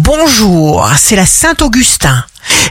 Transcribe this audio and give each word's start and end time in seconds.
bonjour, 0.00 0.88
c'est 0.96 1.16
la 1.16 1.26
Saint-Augustin. 1.26 2.24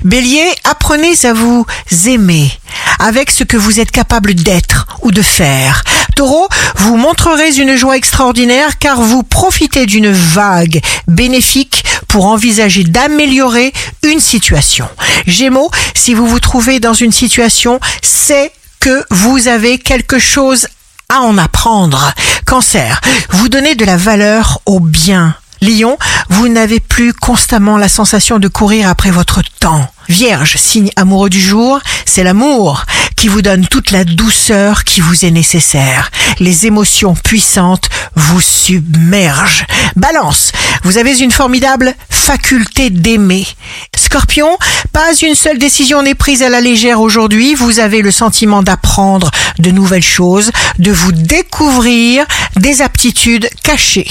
Bélier, 0.03 0.45
apprenez 0.63 1.13
à 1.25 1.33
vous 1.33 1.65
aimer 2.07 2.51
avec 2.97 3.29
ce 3.29 3.43
que 3.43 3.57
vous 3.57 3.79
êtes 3.79 3.91
capable 3.91 4.33
d'être 4.33 4.87
ou 5.03 5.11
de 5.11 5.21
faire. 5.21 5.83
Taureau, 6.15 6.47
vous 6.77 6.97
montrerez 6.97 7.55
une 7.55 7.75
joie 7.75 7.97
extraordinaire 7.97 8.79
car 8.79 8.99
vous 8.99 9.21
profitez 9.21 9.85
d'une 9.85 10.11
vague 10.11 10.81
bénéfique 11.07 11.85
pour 12.07 12.25
envisager 12.25 12.83
d'améliorer 12.83 13.73
une 14.03 14.19
situation. 14.19 14.89
Gémeaux, 15.27 15.69
si 15.95 16.15
vous 16.15 16.27
vous 16.27 16.39
trouvez 16.39 16.79
dans 16.79 16.93
une 16.93 17.11
situation, 17.11 17.79
c'est 18.01 18.51
que 18.79 19.05
vous 19.11 19.47
avez 19.47 19.77
quelque 19.77 20.17
chose 20.17 20.67
à 21.09 21.21
en 21.21 21.37
apprendre. 21.37 22.11
Cancer, 22.45 23.01
vous 23.29 23.49
donnez 23.49 23.75
de 23.75 23.85
la 23.85 23.97
valeur 23.97 24.61
au 24.65 24.79
bien. 24.79 25.35
Lion, 25.61 25.97
vous 26.29 26.47
n'avez 26.47 26.79
plus 26.79 27.13
constamment 27.13 27.77
la 27.77 27.89
sensation 27.89 28.39
de 28.39 28.47
courir 28.47 28.87
après 28.89 29.11
votre 29.11 29.41
temps. 29.59 29.87
Vierge, 30.07 30.55
signe 30.55 30.89
amoureux 30.95 31.29
du 31.29 31.39
jour, 31.41 31.79
c'est 32.05 32.23
l'amour 32.23 32.85
qui 33.19 33.27
vous 33.27 33.41
donne 33.41 33.67
toute 33.67 33.91
la 33.91 34.05
douceur 34.05 34.85
qui 34.85 35.01
vous 35.01 35.25
est 35.25 35.31
nécessaire. 35.31 36.09
Les 36.39 36.67
émotions 36.67 37.15
puissantes 37.15 37.89
vous 38.15 38.39
submergent. 38.39 39.65
Balance, 39.97 40.53
vous 40.83 40.97
avez 40.97 41.19
une 41.19 41.31
formidable 41.31 41.93
faculté 42.09 42.89
d'aimer. 42.89 43.45
Scorpion, 43.93 44.57
pas 44.93 45.13
une 45.21 45.35
seule 45.35 45.57
décision 45.57 46.01
n'est 46.01 46.15
prise 46.15 46.43
à 46.43 46.49
la 46.49 46.61
légère 46.61 47.01
aujourd'hui. 47.01 47.55
Vous 47.55 47.79
avez 47.79 48.01
le 48.01 48.11
sentiment 48.11 48.63
d'apprendre 48.63 49.31
de 49.57 49.71
nouvelles 49.71 50.01
choses, 50.01 50.53
de 50.77 50.91
vous 50.93 51.11
découvrir 51.11 52.25
des 52.55 52.81
aptitudes 52.81 53.49
cachées. 53.63 54.07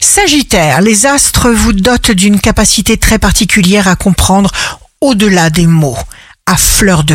Sagittaire, 0.00 0.80
les 0.80 1.06
astres 1.06 1.48
vous 1.48 1.74
dotent 1.74 2.10
d'une 2.10 2.40
capacité 2.40 2.96
très 2.96 3.20
particulière 3.20 3.86
à 3.86 3.94
comprendre 3.94 4.50
au-delà 5.00 5.48
des 5.48 5.68
mots 5.68 5.98
à 6.46 6.56
fleur 6.56 7.04
de. 7.04 7.14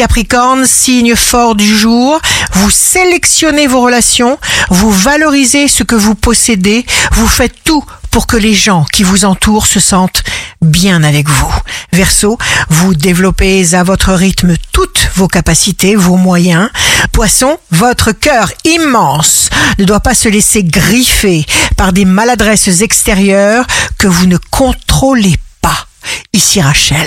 Capricorne, 0.00 0.64
signe 0.64 1.14
fort 1.14 1.54
du 1.54 1.76
jour, 1.76 2.22
vous 2.52 2.70
sélectionnez 2.70 3.66
vos 3.66 3.82
relations, 3.82 4.38
vous 4.70 4.90
valorisez 4.90 5.68
ce 5.68 5.82
que 5.82 5.94
vous 5.94 6.14
possédez, 6.14 6.86
vous 7.12 7.26
faites 7.26 7.62
tout 7.64 7.84
pour 8.10 8.26
que 8.26 8.38
les 8.38 8.54
gens 8.54 8.86
qui 8.90 9.02
vous 9.02 9.26
entourent 9.26 9.66
se 9.66 9.78
sentent 9.78 10.22
bien 10.62 11.04
avec 11.04 11.28
vous. 11.28 11.54
Verseau, 11.92 12.38
vous 12.70 12.94
développez 12.94 13.74
à 13.74 13.82
votre 13.82 14.14
rythme 14.14 14.54
toutes 14.72 15.10
vos 15.16 15.28
capacités, 15.28 15.96
vos 15.96 16.16
moyens. 16.16 16.70
Poisson, 17.12 17.58
votre 17.70 18.12
cœur 18.12 18.50
immense 18.64 19.50
ne 19.78 19.84
doit 19.84 20.00
pas 20.00 20.14
se 20.14 20.30
laisser 20.30 20.64
griffer 20.64 21.44
par 21.76 21.92
des 21.92 22.06
maladresses 22.06 22.80
extérieures 22.80 23.66
que 23.98 24.08
vous 24.08 24.24
ne 24.24 24.38
contrôlez 24.50 25.36
pas. 25.60 25.86
Ici 26.32 26.62
Rachel, 26.62 27.06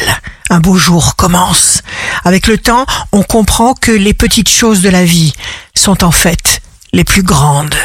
un 0.52 0.59
beau 0.59 0.75
jour 0.77 1.16
commence. 1.16 1.81
Avec 2.25 2.47
le 2.47 2.57
temps, 2.57 2.85
on 3.11 3.23
comprend 3.23 3.73
que 3.73 3.91
les 3.91 4.13
petites 4.13 4.49
choses 4.49 4.81
de 4.81 4.89
la 4.89 5.05
vie 5.05 5.33
sont 5.75 6.03
en 6.03 6.11
fait 6.11 6.61
les 6.93 7.03
plus 7.03 7.23
grandes. 7.23 7.75